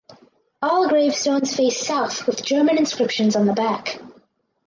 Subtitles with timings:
[0.63, 3.99] All gravestones face south with German inscriptions on the back.